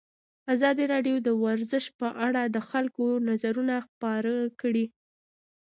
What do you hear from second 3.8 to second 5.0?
خپاره کړي.